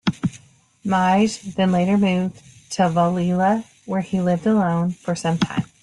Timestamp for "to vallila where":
2.71-4.01